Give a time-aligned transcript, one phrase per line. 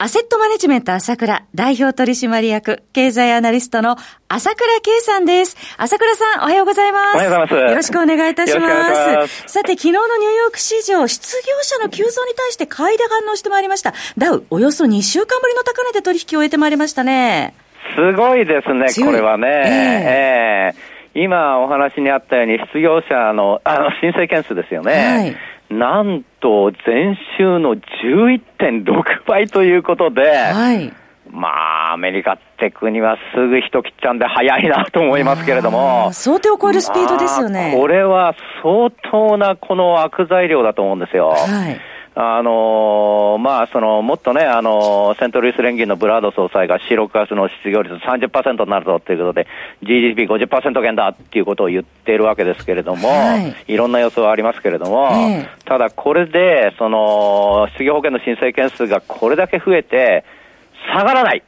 [0.00, 3.96] アセットマネジメント朝倉代表取締役経済アナリストの
[4.28, 5.56] 朝倉圭さんです。
[5.76, 7.16] 朝倉さん、おはようございます。
[7.16, 7.70] おはようございます。
[7.70, 9.16] よろしくお願いいたします。
[9.16, 13.92] ますさて、昨日のニューヨーク市場、失業者の急増に対して買いで反応してまいりました。
[14.16, 17.54] ダウ、およそ2週間ぶりの高値で取引を終えてまいりましたね。
[17.96, 19.48] すごいですね、これはね。
[19.48, 24.92] えー、えー、今お話にあったように、失業者の、あの、申請件数ですよね。
[24.92, 30.92] はいなんと前週の11.6倍ということで、はい、
[31.30, 36.10] まあ、アメリカって国はすぐ人切っちゃうんで早いなと思いますけれども。
[36.12, 37.72] 想定を超えるスピードですよね。
[37.72, 41.30] まあ、これは相当なこの悪材料だと思うんですよ。
[41.30, 41.80] はい
[42.20, 49.46] あのー、まあ、その、もっとね、あのー、セントルイス連銀のブラード総裁が4、6月の失業率30%になるぞということで、
[49.84, 53.38] GDP50% 減だっていうことを言っているわけですけれども、は
[53.68, 60.24] い、いろんな予想はありますけれども、えー、ただこれで、その、失業保険の申請件数がこれだけ増えて、
[60.92, 61.44] 下がらない。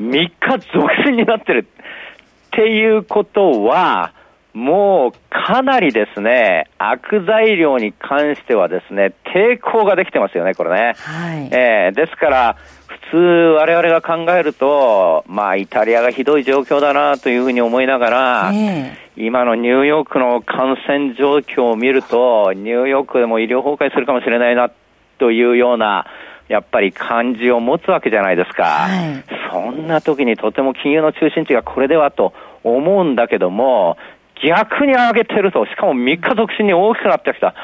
[0.00, 0.32] 3日
[0.72, 1.66] 続伸になってる。
[1.66, 4.12] っていうことは、
[4.54, 10.94] もうかなりですね、悪材料に関してはですね、抵抗ができてますよね、これね。
[10.96, 24.70] はい、えー、ですから、普通我々が考えると、まあ、イタリアがひどい状況だなというふうに思いながら、えー、今のニューヨークの感染状況を見ると、ニューヨークでも医療崩壊するかもしれないな
[25.18, 26.06] というような、
[26.46, 28.64] やっぱり感じを持つわけじゃないですか。
[28.64, 33.96] はい、そんな時にとても金融の中心地がこれではと思うんだけども、
[34.42, 37.54] 逆に上げてると、しかも3日続伸に大きくなってきた。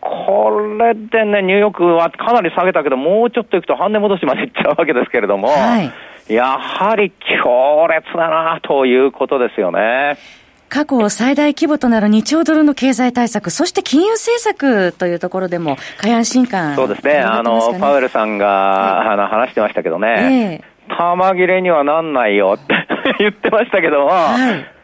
[0.00, 7.10] これでね、ニューヨークはかなり下げたけど、もうちょっといくと半値戻しまでいっちゃうわけですけれども、はい、やはり
[7.42, 10.18] 強烈だなということですよね。
[10.68, 22.74] 過去最大規模となる2兆ドルの経済対策、そして金融政策というところでも、過安心感、そうですね、あの、パウエルさんが、はい、あの話してましたけどね、えー、玉切れにはなんないよって
[23.20, 24.74] 言ってましたけども、はい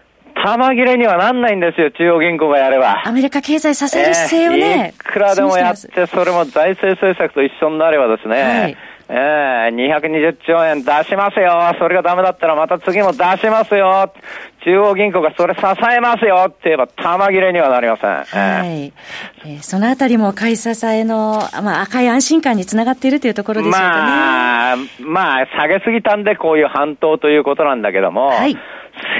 [0.44, 3.02] 玉切れにはなんないんですよ、中央銀行がやれば。
[3.04, 4.94] アメリカ経済支える姿勢をね。
[4.96, 8.76] えー、いくらでもやって、それも財政政策と一緒になればですね、はい
[9.12, 11.74] ええー、220兆円出しますよ。
[11.80, 14.12] それがダメだったらまた次も出しますよ。
[14.64, 15.60] 中央銀行がそれ支
[15.92, 18.10] えますよって言えば玉切れにはなりません。
[18.10, 18.92] はい。
[19.44, 23.86] えー、そのあたりも買い支えの、まあ、赤い安心感につながっているというところでしょうかね。
[23.88, 28.56] まあ、まあ、下げすぎたんでこういう反動ということなんだけども、はい。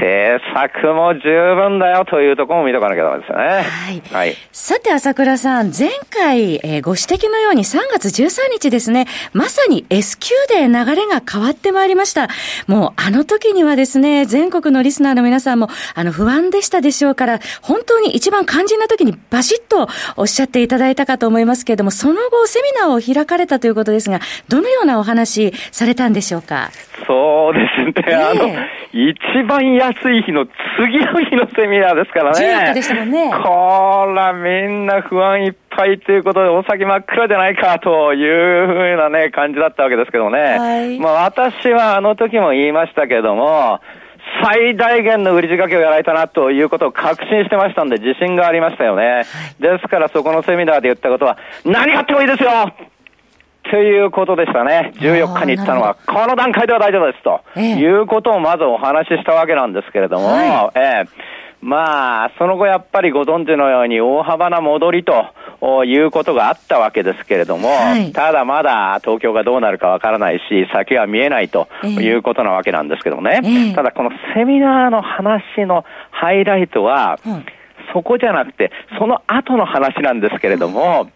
[0.01, 1.21] 政策も十
[1.55, 3.45] 分だよというところも見とかなきゃダメですよね。
[3.45, 4.03] はい。
[4.13, 12.29] はい、さて、朝倉さん、前回、えー、ご指摘のように3月13日ですね、まさに S q で流れが変わってまいりました。
[12.67, 26.71] もう、あの時にはですね、全国のリスナーの皆さんも、あの、不安でしたでしょうから、本当に一番肝心な時にバシッとおっしゃっていただいたかと思いますけれども、その後、セミナーを開かれたということですが、どのようなお話されたんでしょうか？
[27.11, 28.47] そうですね、あの、
[28.93, 30.47] 一番安い日の
[30.79, 32.55] 次の日のセミナーですからね。
[32.55, 33.33] 14日でしたもんね。
[33.33, 40.39] こら、みんな不安いっぱいということで、お先真っ暗じゃないかというふうなね、感じだったわけですけどね。
[40.39, 43.81] はい、まあ私はあの時も言いましたけども、
[44.45, 49.03] 最大限の売り仕掛けをやられたなということを確信してましたんで、自信がありましたよね。
[49.03, 49.25] はい、
[49.61, 52.73] ですからそこのセミナーで言ったことは、何があってもいいですよ
[53.65, 54.93] ということでしたね。
[54.97, 61.41] 14日に言ったのは、この段階では大丈夫ですと、ええ、いうことをまずお話ししたわけなんですけれども、はい、ええ。
[61.63, 65.27] まあ、その後やっぱりご存知のように大幅な戻りと
[65.85, 73.41] いうことがあったわけですけれども、はい、ただまだ東京がどうなるかわからないし、先は見えないということなわけなんですけどもね。
[73.45, 77.19] えー、ただこのセミナーの話のハイライトは、
[77.93, 81.11] そこじゃなくて、その後の話なんですけれども、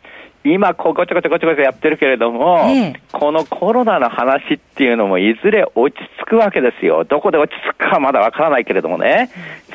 [0.45, 7.05] 今、ここちょこちょこちょこやってるけれども、ええ、このコロナの話っていうのもいずれ落ち着くわけですよ。
[7.05, 9.31] どこで落ち着くかまだわからないけれどもね、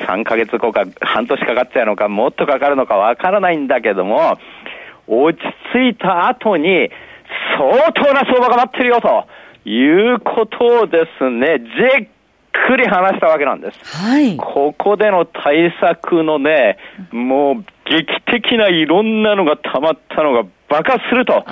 [0.06, 4.38] 3ヶ月後か半年かかっちゃうのか、もっとかかるのかわからないんだけども、
[5.08, 6.88] 落ち着いた後に、
[7.58, 9.26] 相当な相場が待ってるよと
[9.68, 12.08] いうことをですね、じっ
[12.68, 13.78] くり話したわけなんです。
[13.96, 14.36] はい。
[14.36, 16.78] ここでの対策のね、
[17.10, 21.44] もう劇的ないろんなのが溜まったのが爆発すると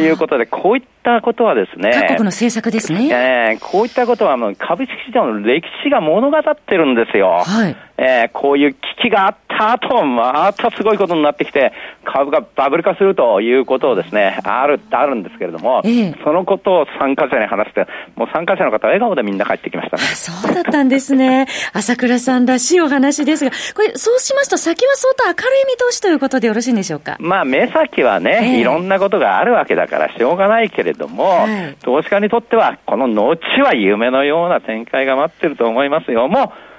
[0.00, 3.08] いうことで、こういったことはですね、各国の政策ですね。
[3.08, 7.44] えー、こういったことはもう株式市場の歴史が物語ってるんですよ。
[7.46, 7.76] はい。
[7.96, 11.72] えー、こういう危機があった後、またすごいことになってきて、
[12.04, 17.86] 株がバブル化するということをですね、ある、あるんですけれども、ええ、そのことを参加者に話して、
[18.16, 20.02] もう参加者の方は笑顔でみんな帰ってきましたね。
[20.02, 21.46] そうだったんですね。
[21.72, 27.16] 朝倉さんらしいお話ですが、これ、そうしますと先は相当明るい見通しということでよろしいんでしょうか？
[27.20, 36.28] まあ、目先はね、え、いろんなことがあるわけだからしょうがないけれども、はい、投資家にとっては、この後は夢のような展開が待ってると思いますよ。
[36.28, 36.73] もう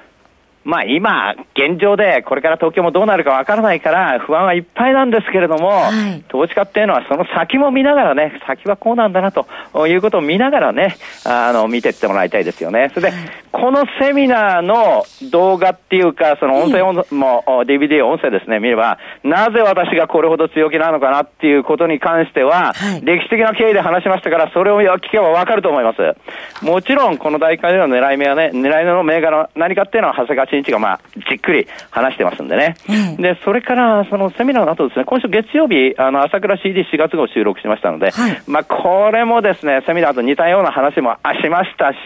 [0.66, 9.46] まあ今、現状でこれから東京もどうなるかわからないから不安はいっぱいなんですけれども、はい、投資家っていうのはその先も見ながらね、先はこうなんだなと
[9.88, 12.90] いうことを見ながらね、あの、見ていってもらいたいですよね。
[12.96, 26.66] それで、はい、このセミナーの動画っていうか、その音声も、DVD 音声ですね、見れば、なぜ私がこれほど強気なのかなっていうことに関しては、はい、歴史的な経緯で話しましたから、それを聞けばわかると思います。
[26.66, 31.00] もちろん、この大会での狙い目はね、狙い目の銘柄何かっていうのは、長谷川新一がまあ、
[31.30, 32.76] じっくり話してますんでね。
[32.88, 41.98] うん、で、それから、そのセミナーの後ですね、今週月曜日、あの、朝倉 CD4 月号収録しましたので、はい、まあ、これもですね、セミナーと似たような話もしましたし、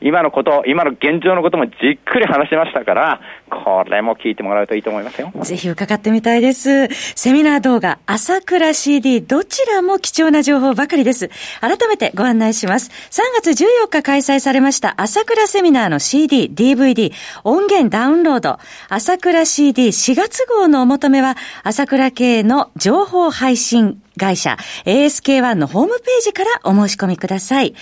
[0.00, 3.20] 今のこと、今の現状のこともじっくり話しましたから、
[3.50, 5.32] これも聞いてもらうといいと思いますよ。
[5.42, 6.86] ぜひ伺ってみたいです。
[6.88, 11.30] セミナー動画、朝倉 CD、どちらも貴重な情報ばかりです。
[11.60, 12.90] 改めてご案内します。
[13.10, 17.12] 3月14日開催されました朝倉セミナーの CD、DVD、
[17.44, 27.74] 音源ダウンロード、朝倉 CD4 月号のお求めは、朝倉系の情報配信会社 ASK1 のホームページからお申し込みください。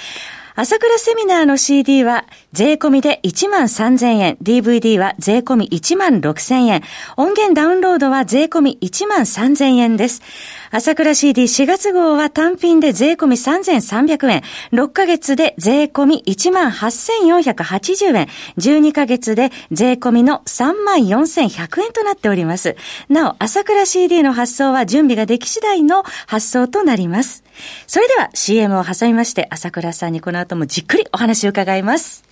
[0.61, 6.83] 朝倉セミナーの CD は税込みで1万3000円、DVD は税込み1万6000円、
[7.17, 10.21] 音源ダウンロードは税込み1万3000円です。
[10.71, 14.43] 朝倉 CD4 月号は単品で税込み3300円、
[14.73, 18.29] 6ヶ月で税込み18,480円、
[18.59, 22.77] 12ヶ月で税込みの34,100円となっております。
[23.09, 27.45] なお、朝倉 CD の発送は準備ができ次第の発送となります。
[27.87, 32.25] それでは CM を挟みまして、朝倉さんにこの後もじっくりお話を伺います。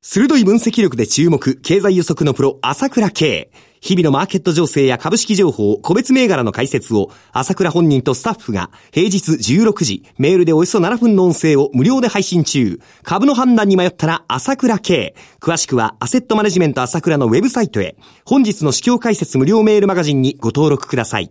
[0.00, 3.50] 鋭い分析力で注目、経済予測のプロ、朝倉慶。
[3.84, 12.80] 日々のマーケット情勢や株式情報、個別銘柄の解説を、朝倉本人とスタッフが、平日16時、メールでおよそ7分の音声を無料で配信中。
[13.02, 15.14] 株の判断に迷ったら、朝倉慶。
[15.38, 17.96] 詳しくは、アセットマネジメント朝倉のウェブサイトへ。
[18.24, 21.30] 本日の市況解説無料メールマガジンにご登録ください。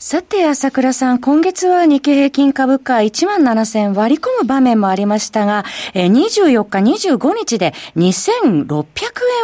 [0.00, 8.84] さて、朝倉さん、今月は日経平均株価1万7000割り込む場面もありましたが、24日、25日で2600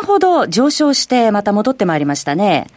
[0.00, 2.68] 円ほど上昇して、また戻ってまいりましたね。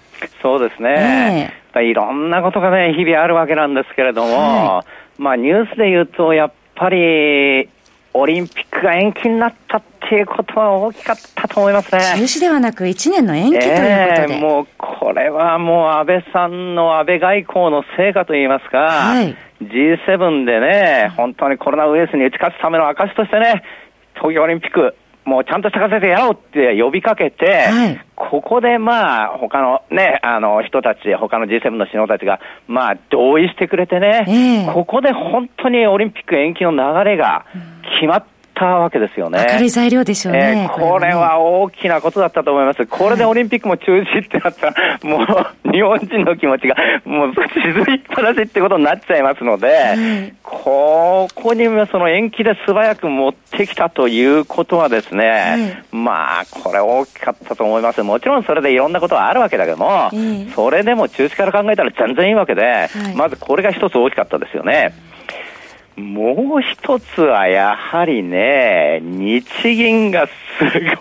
[0.41, 1.53] そうですね。
[1.75, 4.83] えー、いろんなことがね、日々あるわけなんですけれども、は
[5.19, 7.69] い、まあニュースで言うと、やっぱり、
[8.13, 12.01] オリンピックが延期になったっていうことは大きかったと思いますね。
[12.01, 14.33] 中止ではなく1年の延期ということで。
[14.33, 23.63] えー、もうこれはもう安倍さんの安倍外交の成果といいますか、はい、G7 でね、本当にコロナウイルスに打ち勝つための証としてね、
[24.15, 24.95] 東京オリンピック、
[25.27, 34.23] もうちゃんとした形でやろうって呼びかけて、はい、ここでまあ、他のね、あの人たち、他の G7 の首脳たちが、まあ、同意してくれてね、
[34.65, 37.45] えー、ここで本当にオリンピック延期の流れが
[37.99, 39.45] 決まって、たわけですよね。
[39.53, 40.67] 明るい材料でしょうね。
[40.69, 42.85] えー、これは大きなことだったと思います。
[42.87, 45.23] これでオリンピックも中止ってなったら、も
[45.65, 58.01] う日本人の気持ちがもう沈みっぱなしってことになっちゃいますので、ここにその延期で素早く持ってきたということはですね、まあ、これ大きかったと思います。
[58.01, 60.09] もちろんそれでいろんなことはあるわけだけども、
[60.55, 64.93] それでも中止から考えたら全然いいわけで、まずこれが一つ大きかったですよね。
[65.97, 69.43] もう一つはやはりね、日
[69.75, 70.33] 銀がす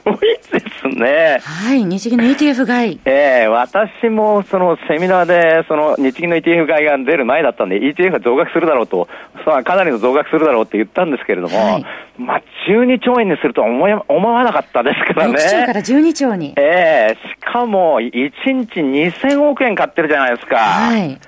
[0.06, 0.18] ごい
[0.50, 1.38] ですね。
[1.42, 3.00] はい、日銀の ETF 買い。
[3.04, 9.06] ええー、私もそのセミナーで、その日銀の ETF 買いが出る前だったんで、ETF が増額するだろうと、
[9.44, 11.86] さあかなりの増額するだろうって言ったんですけれども、はい、
[12.16, 15.34] まあ、12兆円にするとは思思わなかったですからね。
[15.34, 16.54] 6兆から12兆に。
[16.56, 20.56] ええー、しかも、1日2000億円買ってるじゃないですか。
[20.56, 21.18] はい。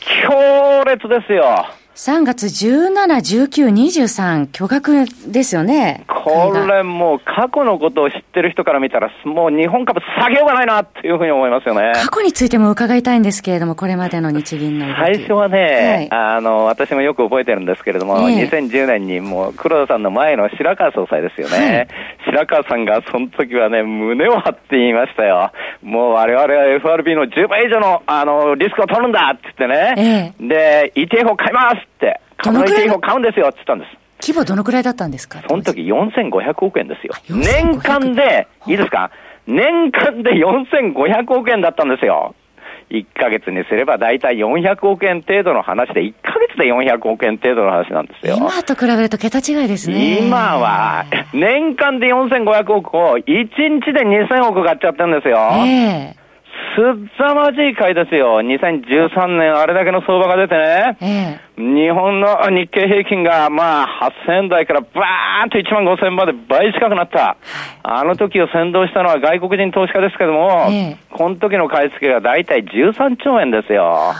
[0.00, 1.64] 強烈ですよ。
[1.94, 2.90] 3月17、
[3.46, 6.04] 19、23、巨額ですよね。
[6.08, 11.92] これもう過去のことを知ってる人から見たら、もう日本株下げようがないなっていうふうに思いますよね。
[11.94, 21.56] 過去についても伺いたいんですけれども、これまでの日銀の最初はね、はい、あの、私もよく覚えてるんですけれども、えー、2010年にもう黒田さんの前の白川総裁ですよね。
[21.56, 21.88] はい、
[22.26, 25.52] 白川さんがその時はね、胸を張って言いましたよ。
[25.82, 30.34] もう我々は FRB の10倍以上のあのリスクを取るんだって言ってね。
[30.40, 32.20] えー、で、ETF を買いますって。
[32.36, 33.90] 株の ETF を買うんですよって言ったんです。
[34.20, 35.42] 規模どのくらいだったんですか？
[35.48, 37.14] その時4500億円ですよ。
[37.28, 39.10] 年間で、いいですか？
[39.46, 42.34] 年間で4500億円だったんですよ。
[42.90, 48.36] 1ヶ月にすれば大体400億円程度の話で、1ヶ月で400億円程度の話なんですよ。
[48.36, 50.18] 今と比べると桁違いですね。
[50.26, 55.38] 今は、年間で4500億を1日で2000億買っちゃってるんですよ。
[55.66, 56.23] えー
[56.76, 58.40] すざまじい回ですよ。
[58.42, 60.96] 2013年あれだけの相場が出てね。
[61.00, 67.36] ええ、日本の日経平均がまあ8000円台からバーンと1万5000円まで倍近くなった。
[67.82, 74.12] あの時を先導したのは外国人投資家ですけども、え、この時の買い付けが大体13兆円ですよ。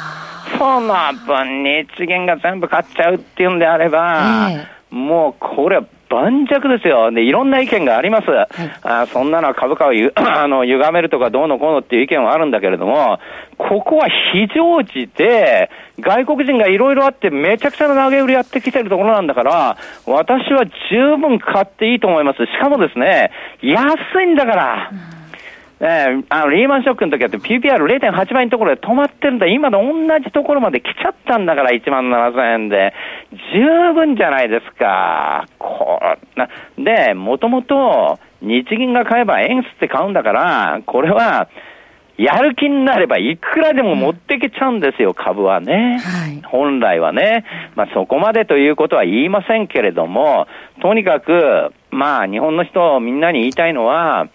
[0.59, 0.95] その
[1.27, 4.51] 分日銀が全部買っちゃうっていうんであれば、
[4.91, 7.11] もうこれは盤石ですよ。
[7.11, 8.31] で、いろんな意見があります。
[8.31, 8.49] はい、
[8.83, 13.19] あそんなのは株価をゆ あの歪めるとかどうのこうのっていう意見はあるんだけれども、
[13.59, 15.71] ここは非常時で、
[16.01, 22.45] 外国人がいろいろあってめちゃくちゃな投げ売りやってきてるところなんだから、私は十分買っていいと思います。
[22.47, 23.31] しかもですね、
[23.63, 24.91] 安いんだから。
[25.19, 25.24] うん
[25.87, 29.47] えー、あのリーマンショックの時は PPR0.8 倍のところで止まってるんだ。
[29.47, 32.95] 今の同じところまで来ちゃったんだから、1万7000円で。
[33.53, 35.47] 十分じゃないですか。
[35.59, 36.01] こ
[36.37, 36.49] な
[36.79, 41.49] で、もともと日銀が買えば円吸って買うんだから、これは、
[42.17, 45.99] やる気になればいくらでも持ってけちゃうんですよ、株はね。
[45.99, 47.45] はい、本来はね。
[47.75, 50.47] まあそこまでということは言いませんけれども、
[50.81, 54.29] とにかく、まあ日本の人みんなに言いたいのは、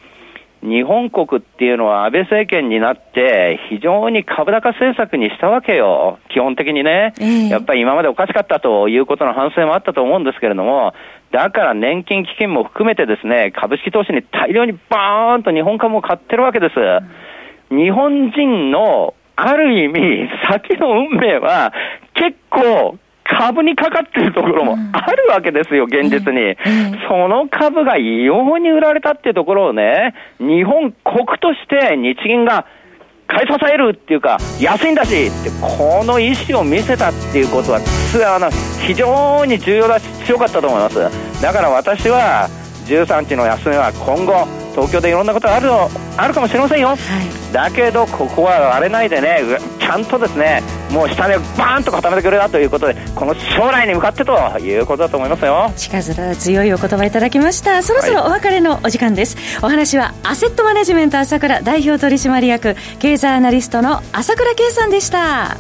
[0.62, 6.20] 日本国っていうのは安倍政権になって非常に株高政策にしたわけよ。
[6.30, 7.14] 基本的にね。
[7.20, 10.94] えー、やっぱり今までおかしかったということの反省もあったと思うんですけれども、
[11.32, 16.76] だから年金基金も含めてですね、株式投資に大量にバーンと日本株を買ってるわけです。
[17.74, 21.72] 日本人のある意味、先の運命は
[22.16, 22.98] 結構
[23.38, 26.58] 株にかかってるところもあるわけですよ、現実に。
[27.08, 32.66] その株が異様に売られたっていうところをね、日本国として日銀が
[33.28, 37.80] 買い支えるっていうか、安いんだしって、この意思を見せたっていうことは、
[38.36, 38.50] あの
[38.86, 41.42] 非常に重要だし、強かったと思います。
[41.42, 42.48] だから私は、
[42.88, 45.70] 13日の休みは今後、東京でいろんなことがある
[46.18, 49.42] あるかもしれませんよ、はい、だけどここは割れないでね
[49.80, 55.72] ちゃんとですねもう下でバーンと固めてくれたということでこの将来に向かってということだと思いますよ。
[55.76, 57.84] 近づ強いお言葉いただきました。
[57.84, 65.58] そろそろお別れのお時間です、はい、お話はアセットマネジメント朝倉代表取締役経済アナリストの朝倉圭さんでした。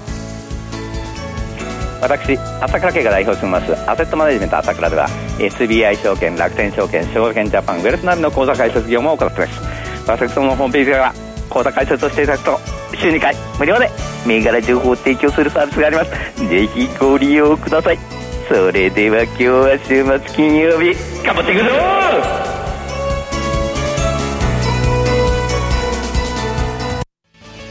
[2.01, 3.73] 私朝倉慶が代表しています。
[3.89, 5.07] アセットマネジメント朝倉では
[5.37, 9.61] SBI 証券楽天証券証券ジャパンウェルスナビの口座開設業務を行っています。
[10.07, 11.13] 私どものホームページでは
[11.49, 13.89] 口座開設をしていただくと週2回無料で
[14.25, 16.11] 銘柄情報を提供するサービスがあります。
[16.47, 17.99] ぜひご利用ください。
[18.47, 21.69] それでは今日は週末金曜日頑張っていくぞ！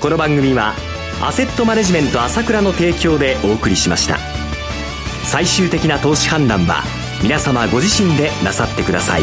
[0.00, 0.75] この番組は
[1.20, 4.18] アセットマネジメント朝倉の提供でお送りしました。
[5.25, 6.84] 最終的な投資判断は
[7.22, 9.22] 皆様ご自身でなさってください。